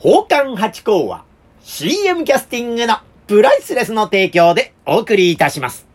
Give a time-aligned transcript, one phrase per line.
[0.00, 1.24] 宝冠八甲は
[1.60, 5.88] CM キャスティングのプライスレスの提供でお送りいたします。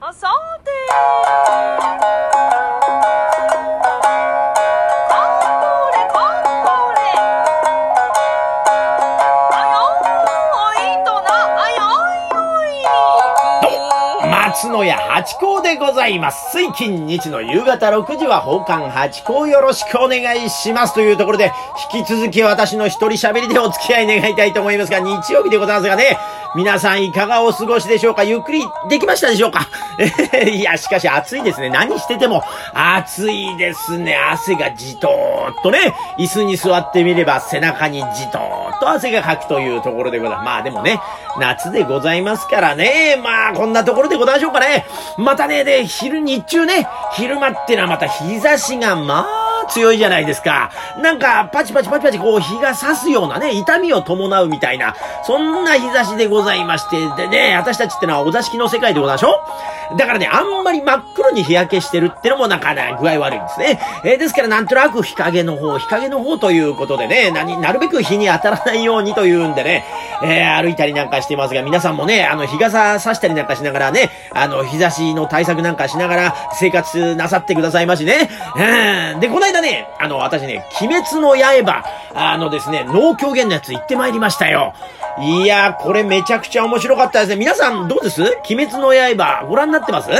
[0.00, 0.28] あさ
[0.64, 2.49] て
[14.70, 16.52] 野屋八甲でございます。
[16.52, 20.94] 水金日の夕方6時は奉還八甲よろしくお願いします。
[20.94, 21.52] というところで、
[21.94, 26.18] 引き続き私の一人喋りでお付き合い願いたいと思いますが、日曜日でございますがね、
[26.56, 28.24] 皆さんいかがお過ごしでしょうか？
[28.24, 29.68] ゆっくりできましたでしょうか？
[30.50, 31.70] いや、しかし暑いですね。
[31.70, 32.42] 何してても
[32.74, 34.16] 暑いですね。
[34.16, 40.44] 汗がじとーっとね、椅子に座ってみれば背中にじとーっと汗がかくというところでございます。
[40.46, 41.00] まあでもね、
[41.38, 43.16] 夏でございますからね。
[43.22, 44.86] まあこんなところでございましょうかね。
[45.18, 49.39] またね、で、昼、日中ね、昼間ってのはまた日差しがまあ
[49.72, 50.70] 強いじゃないですか。
[51.02, 59.44] なんか、パチパチパチパチこう日が差すようなね、痛みを伴うみたいな、そんな日差しでございまして、でね、私たちってのはお座敷の世界でございましょ？
[59.96, 63.80] だからね、あんまり真っ黒に日焼けしてるってのもなんかなか具合悪いんですね。
[64.04, 69.84] えーですからなんとなく日陰の方、日陰の方ということでね、なに、なるべく日に当たらないようにというんでね、
[70.22, 78.28] えー歩いたりなんかしてますが、皆さんもね、あの、日傘差したりなんかしながらね、あの、日差しの対策なんかしながら生活なさってくださいましね。
[79.14, 79.20] うん。
[79.20, 84.74] で、この間ね、あの、私ね、鬼滅の刃、あのですね、農狂言のやつ行ってまいりましたよ。
[85.18, 87.36] いやー、これめちゃくちゃ面白かったですね。
[87.36, 88.22] 皆さんどうです？
[88.50, 90.10] 鬼滅の刃、ご覧になってます？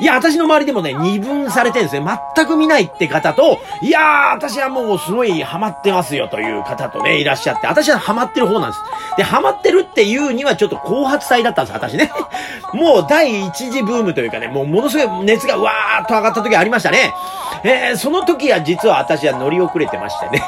[0.00, 2.06] いや、私の周りでもね、二分されてるんですね。
[2.34, 8.82] 全く見ないって方と、いやー、私はもうすごいハマってますよという方とね、いらっしゃって、私はハマってる方なんです。
[9.18, 12.10] で、ハマってるっていうにはちょっと後発体だったんです、私ね。
[12.72, 17.12] もう第一次ブームというかね、もうものすごい熱がわーっと上がった時ありましたね。
[17.64, 20.42] えー、その時は実は私は乗り遅れてましてね。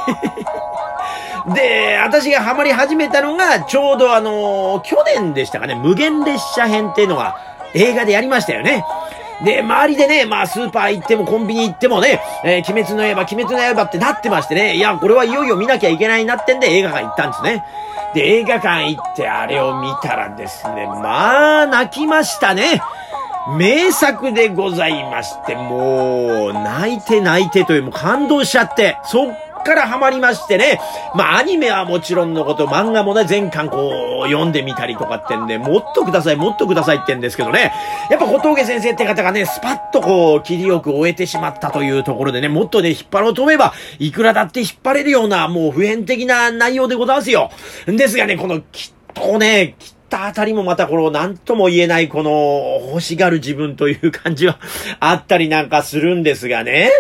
[1.55, 7.37] で、私がハマり始めたのが、ちょうどあの去年でしたかね、無限列車編っていうのが
[7.75, 8.85] 映画でやりましたよね。
[9.45, 17.65] で、周りでね、まあ、スーパー行ってもコンビニ行ってもね、えー鬼滅の刃、鬼滅の刃ってなってましてね、いや、これはいよいよ見なきゃいけないなってんで映画館行ったんですね。
[18.15, 22.81] で、映画館行ってあれを見たらですね、まあ、泣きましたね。
[23.59, 30.81] 名作でございまして、もう、泣いて泣いてという、もう感動しちゃって、そっからハマりましてね。
[31.15, 37.73] まあ、アニメはもちろんのこと、漫画もね、全巻こう、読んでみたりとかってんで、もっとください、もっとくださいってんですけどね。
[38.11, 47.51] やっぱ小峠先生って方がね、スパッとこう、切りよく終えてしまったというところでね、もっとね、引っ張ろうと思えば、いくらだって引っ張れるような、もう普遍的な内容でございますよ。
[47.87, 54.59] ですがね、この、きっとね、きっったあたりもまたこの何とも言えないこの欲しがる自分という感じは
[55.01, 56.91] あったりなんかするんですがね。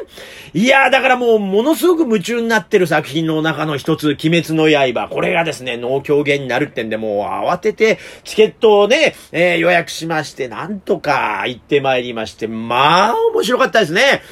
[0.54, 5.08] いやだからもうものすごく夢中になってる作品の中の一つ、鬼滅の刃。
[5.08, 14.22] これがですね、脳狂言になるってんで、もう慌ててチケットをね、えー予約しまして、なんとか行ってまいりまして、まあ面白かったですね。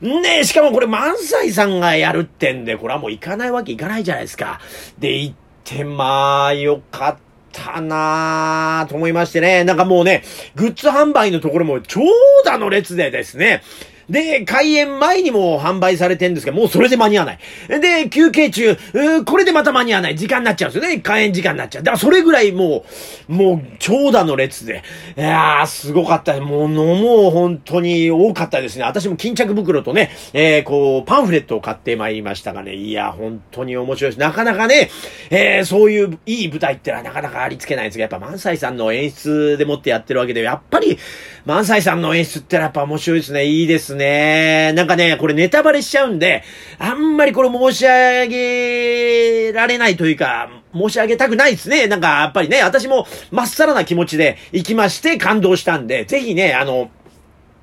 [0.00, 4.60] ねえ、しかもこれ萬斎さんがやるってんで、これはもう行かないわけいかないじゃないですか。
[4.98, 9.64] で、行って、まあ、よかったたなぁと思いましてね。
[9.64, 10.22] なんかもうね、
[10.54, 12.00] グッズ販売のところも長
[12.44, 13.62] 蛇の列でですね。
[14.10, 17.80] で、開演前にも販売されてんですけど、もうそれで間に合わない。
[17.80, 18.76] で、休憩中、
[19.24, 20.16] これでまた間に合わない。
[20.16, 21.00] 時間になっちゃうんですよね。
[21.00, 21.82] 開演時間になっちゃう。
[21.82, 22.84] だからそれぐらいも
[23.28, 24.82] う、もう長蛇の列で。
[25.16, 26.38] いやー、すごかった。
[26.40, 28.84] もう、もう本当に多かったですね。
[28.84, 32.74] 私も巾着袋とね、えー、こう、パンフレットを買ってまいりましたがね。
[32.74, 34.20] いや、本当に面白いです。
[34.20, 34.90] なかなかね、
[35.30, 40.98] えー、そういういい舞台ってのはなかなかありつけないんですが、やっぱ萬斎さんの演出でもってやってるわけで、やっぱり、
[41.46, 43.46] 萬斎さんの演出ってやっぱ面白いですね。
[43.46, 44.72] いいですね。
[44.74, 46.42] なんかね、これネタバレしちゃうんで、
[46.78, 51.86] あんまりこれ申し上げられないというか、申し上げたくないですね。
[51.86, 56.90] なんか、やっぱりね、私もまっさらな気持ちで行きまして感動したんで、ぜひね、あの、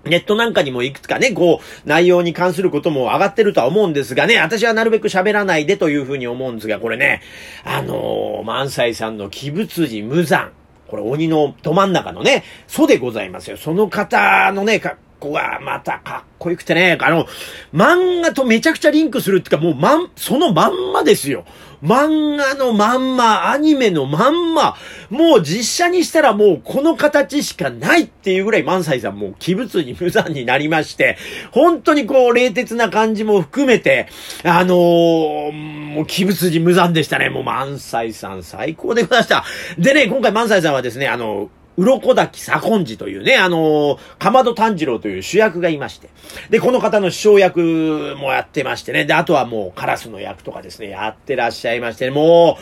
[0.07, 7.21] ネットなんかにもいくつかね、こう、内容に関することも上がってるとは思うんですがね、私はなるべく喋らないでというふうに思うんですが、これね、
[7.63, 10.51] あのー、萬斎さんの鬼仏寺無惨。
[10.87, 13.57] これ鬼のど真ん中のね、祖でございますよ。
[13.57, 17.25] その方のね、格好がまたかっこよくてね、あの、
[17.73, 21.45] 漫画とめちゃくちゃリンクするっていうか、もうまん、そのまんまですよ。
[21.83, 24.75] 漫画のまんま、アニメのまんま、
[25.09, 31.17] もう実写にしたらもうこの形しかないっていうぐらい萬斎さんもう鬼物に無残になりまして、
[31.51, 34.07] 本当にこう冷徹な感じも含めて、
[34.43, 35.51] あのー、
[35.93, 37.29] もう鬼物に無残でしたね。
[37.29, 39.43] もう萬斎さん最高でございました。
[39.77, 46.09] でね、今回萬斎さんはですね、あの、鱗滝左近次というね、あの、かまど炭治郎という主役がいまして。
[46.49, 49.05] で、この方の師匠役もやってましてね。
[49.05, 52.57] で、あとはもうカラスの役とかですね、やってらっしゃいまして、も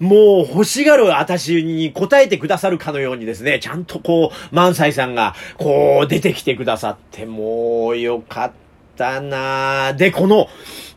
[0.00, 8.52] う、もう欲しがる私に答えてくださるかのようにですね、ちゃんとこう、萬斎さんが、こう、出てきてくださって、もう、よかっ
[8.96, 10.48] たなぁで、この、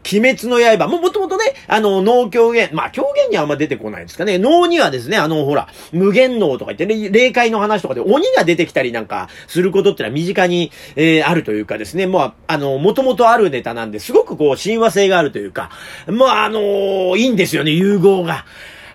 [0.03, 0.88] 鬼滅の刃。
[0.88, 4.38] も、もともとね、あの、脳狂言、まあ、狂言にはあんま出てこないんですかね。
[4.38, 15.69] 脳にはですね、あの、ほら、無限脳とか言ってね、霊界の話とかで鬼が出てきたりなんかすることってのは身近に、えー、あるというかですね、もう、あの、もともとあるネタなんで、すごくこう、親和性があるというか、
[16.07, 18.45] まあ、あのいいんですよね、融合が。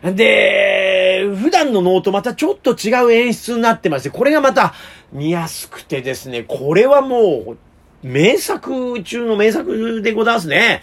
[0.02, 4.74] で、普段の脳とまたちょっと違う演出になってまして、これがまた
[5.12, 7.58] 見やすくてですね、これはもう、
[8.02, 10.82] 名作中の名作でございますね。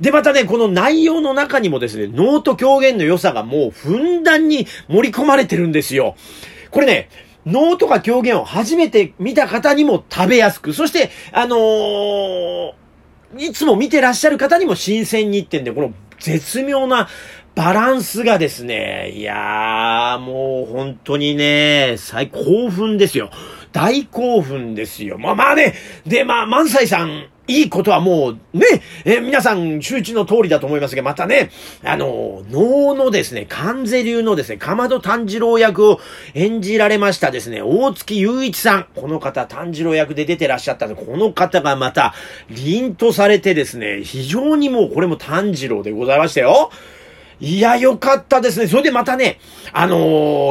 [0.00, 6.16] で、またね、この内容の中にもですね、脳と狂言の良さがもうふんだんに盛り込まれてるんですよ。
[6.70, 7.08] これね、
[7.46, 12.72] 脳とか狂言を初めて見た方にも食べやすく、そして、あのー、
[13.38, 17.08] いつも見てらっしゃる方にも新鮮にってんで、この絶妙な
[17.54, 23.30] バランスがですね、いやー、もう本当にね、最興奮ですよ。
[23.72, 25.18] 大興奮ですよ。
[25.18, 25.74] まあまあね、
[26.06, 28.66] で、まあ、万歳さん、いいことはもう、ね、
[29.04, 31.50] え皆さん周知の通りだと思いますが、またね、
[31.82, 36.00] あの、能のですね、関税流のですね、かまど炭治郎役を
[36.34, 38.86] 演じられましたですね、大月雄一さん。
[38.94, 42.14] この方、炭治郎役で出てらっしゃったんで、この方がまた、
[42.48, 46.70] 凛とされてですね、非常にもう、これも炭治郎でございましたよ。
[47.42, 48.68] いや、よかったですね。
[48.68, 49.40] それでまたね、
[49.72, 49.96] あの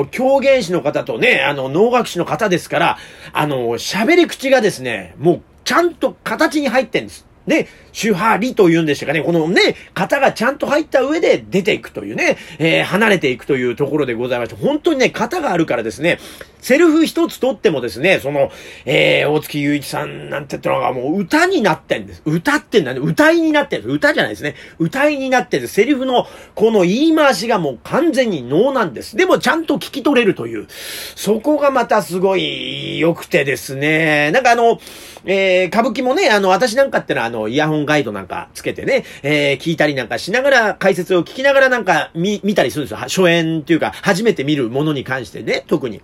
[0.04, 2.98] ー、狂言師の方とね、あの、能楽師の方ですから、
[3.32, 7.26] あのー、喋り口がですね、もう、ちゃんと形に入ってんです。
[7.48, 16.20] で、手張りというんでしたかね、このね、型がちゃんと入った上で出ていくというね、えー、離れていくというところでございまして、本当にね、型があるからですね、
[16.62, 18.52] セルフ一つ取ってもですね、その、
[18.86, 22.22] えー、大月雄一さんなんてってのがもう歌になってんです。
[22.24, 23.00] 歌ってんだね。
[23.00, 23.96] 歌いになってるんです。
[23.96, 24.56] 歌じゃないですね。
[24.78, 25.68] 歌いになってる。
[25.68, 29.18] セリフのこの言い回しがもう完全に能なんです。
[29.18, 30.68] でもちゃんと聞き取れるという。
[31.16, 34.30] そこがまたすごい良くてですね。
[34.32, 34.80] なんかあの、
[35.26, 42.98] えー、歌舞伎もね、あの、私なんかってのはあの、イヤホンガイドなんかつけてね、えー、聞いたりなんかしながら、解説を聞きながらなんか見、見たりするんですよ。
[42.98, 46.01] 初演っていうか、初めて見るものに関してね、特に。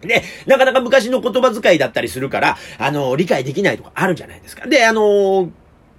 [0.00, 4.66] で、なかなか昔の言葉遣いだったりするから、あの、理解できないとかあるじゃないですか。
[4.66, 5.50] で、あの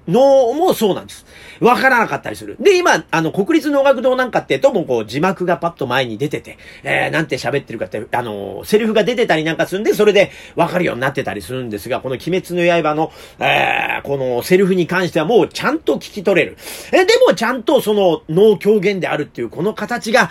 [0.10, 1.26] 脳もそうなんです。
[1.60, 2.58] わからなかったりする。
[2.60, 16.58] で、今、あの、国立能楽堂なんかってともこう字幕がパッと前に出てて、えー、なんて喋ってるかって、あの、セリフが出てたりなんかするんで、それでわかるようになってたりするんですが、この鬼滅の刃の、えー、このセリフに関してはもうちゃんと聞き取れる。
[16.92, 20.30] え、でもちゃんとその脳狂言であるっていうこの形が、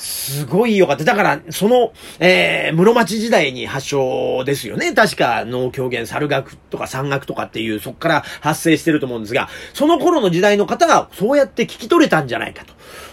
[0.00, 1.04] すごい良かった。
[1.04, 4.94] だから、その、えー、室町時代に発祥ですよね。
[4.94, 12.64] 確か、脳狂言、猿楽とか山岳とかっていう、そこから発生してると思うんですが、その頃の時代の方がそうやって聞き取れたんじゃないか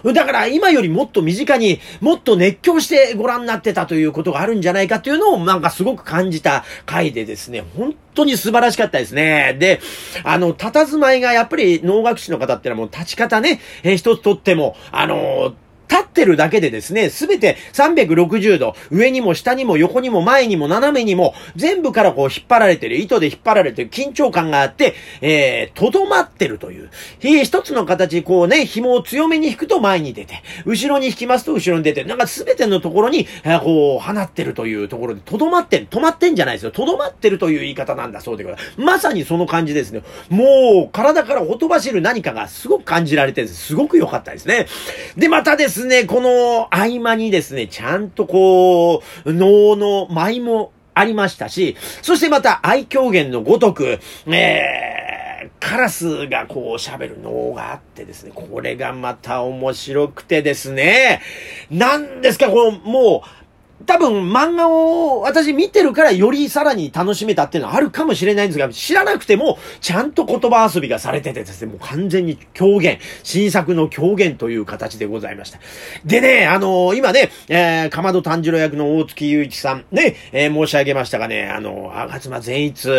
[0.04, 0.13] と。
[0.13, 9.57] だから今よりもっと身近にもっと熱狂してご覧になってたということがあるんじゃないかっていうのをなんかすごく感じた回でですね、本当に素晴らしかったですね。
[9.60, 9.81] で、
[10.24, 15.54] あの、佇まいがやっぱり能楽師の方ってのはもう立ち方ね、えー、一つとっても、あのー
[15.89, 26.89] 立ってるだけでですね、すべて360度、上にも下にも横にも前にも斜めにも、全部からこう引っ張られてる、糸で引っ張られてる緊張感があって、えー、とどまってるという。
[27.22, 36.71] 一つの形、こうね、紐を強めに引くと前に出て、後ろに引きますと後ろに出て、なんかすべてのところに、えー、こう、放ってるというところで、とどまってる、止まってんじゃないですよ。
[36.71, 38.81] とどまってるという言い方なんだそうでございます。
[38.81, 40.02] まさにその感じですね。
[40.30, 44.68] もう、体からほとばしる何かがすごく感じられて、すごく良かったですね。
[45.16, 61.22] で、またですですね、この合間にですね、ちゃんとこう、能の舞もありましたし、そしてまた愛狂言のごとく、えー、カラスがこう喋る能があってですね、これがまた面白くてですね、
[61.69, 63.46] 何ですか、この、もう、
[63.86, 75.60] 多分漫画を私見てるからよりさらに楽しめたっていうのはあるかもしれないんですが、知らなくてもちゃんと言葉遊びがされててですね、もう完全に狂言、新作の狂言という形でございました。
[76.06, 82.90] でね、あのー、今ね、えー、かまど炭治郎役の大月雄一さん、ね、えー、申し上げましたがね、あの、吾妻善逸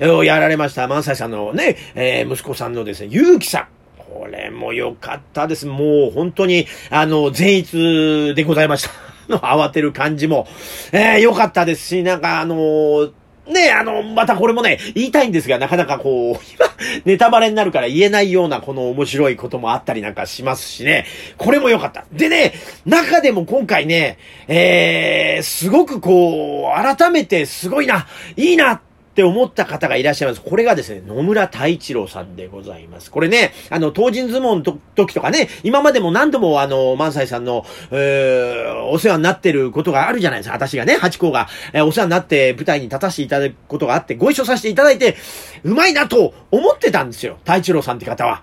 [0.00, 3.68] をやられました万歳さんのね、えー、息子さんのですね、ゆうきさん。
[3.98, 5.66] これも良かったです。
[5.66, 9.05] もう本当に、あの、善逸でございました。
[9.28, 10.46] の慌てる感じも、
[10.92, 13.12] えー、良かったですし、なんかあのー、
[13.48, 16.66] ね、あの、またこれもね、言いたいんですが、なかなかこう、 今、
[17.04, 21.06] ネタバレになるから言えないようなこの面白いこともあったりなんかしますしね、
[21.36, 22.04] これも良かった。
[22.12, 22.54] でね、
[22.84, 24.18] 中でも今回ね、
[24.48, 28.06] えー、すごくこう、改めてすごいな、
[28.36, 28.80] いいな、
[29.16, 30.42] って思った方がいらっしゃいます。
[30.42, 33.10] これがですね、野村太一郎さんでございます。
[33.10, 40.54] これね、あの、当人相撲の時とかね、今までも何度もあの、万歳さんの、えー、お世話になってることがあるじゃないですか。
[40.54, 45.16] 私がね、八甲が、えー、お世話になって舞台に立たせていただくことがあって、ご一緒させていただいて、
[45.64, 47.38] うまいなと思ってたんですよ。
[47.46, 48.42] 太一郎さんって方は。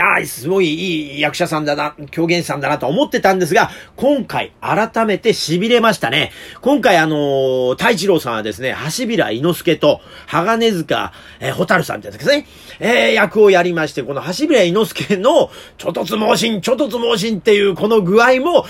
[0.00, 6.32] ああ、すごいいい役者さんだな、狂言師さんだなと思ってたんですが、今回改めて痺れましたね。
[6.60, 12.46] 今回あのー、太一郎さんはですね、橋平伊之助と、鋼塚、えー、蛍さんってやつですね、
[12.80, 18.66] えー、役をやりまして、この橋平伊之助の、ちょとつ猛進、ちょとつ猛進っていうこの具合も、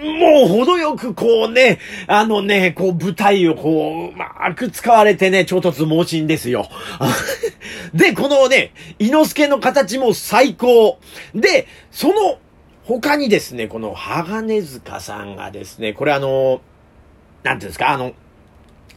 [0.00, 6.68] もう程よくこうね、あのね、こう舞台をこう、うまく使われてね、衝突猛進ですよ。
[7.92, 10.98] で、このね、伊之助の形も最高。
[11.34, 12.38] で、その
[12.84, 16.62] 他にですね、この鋼塚さんがですね、これあの、
[17.42, 18.14] なんていうんですか、あの、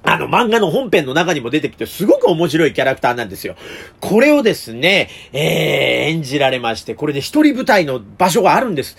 [0.05, 3.55] あの漫画の本編の中にも出てきてすごく面白いキャラクターなんですよ。
[4.01, 8.97] これをですね、えー、演じられまして、これで一人舞台の場所があるんです。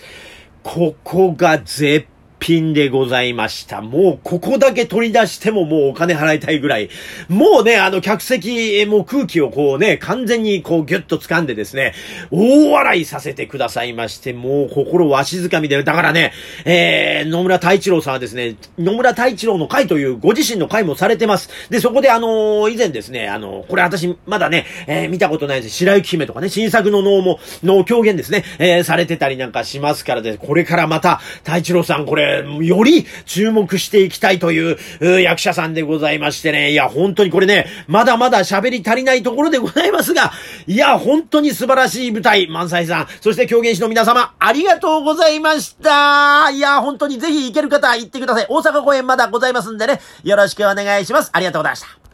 [0.65, 2.07] ここが絶
[2.39, 3.81] 品でございました。
[3.81, 6.89] もうここだけ取り出してももうお金払いたいぐらい。
[7.27, 11.93] もうね、あの客席、もう空気をこうね、完全にこうギュッと掴んでですね、
[12.31, 16.33] 大笑いさせてくださいまして、もう心わしづかみで、だからね、
[16.65, 21.49] えー、野村太一郎さんはですね、野村太一郎の会というご自身の会もされてます。
[21.69, 25.75] で、そこであのー、以前ですね、あのー、これ私まだね、えー、見たことないです。
[25.75, 32.24] 白雪姫とかね、新作の能も、能狂言ですね、えー、されてたりなんかしますからで、これからまた、太一郎さんこれ、
[32.61, 36.71] より注目していきたいという役者さんでございましてね。
[36.71, 40.31] いや、本当にこれね、まだまだ喋り足りないところでございますが、
[40.67, 46.49] いや、本当に素晴らしい舞台、満載さん、そして狂言師の皆様、ありがとうございました。
[46.51, 48.45] いや、本当にぜひ行ける方行ってください。
[48.49, 51.29] 大阪公演まだございますんでね、よろしくお願いします。
[51.33, 52.04] ありがとうございました。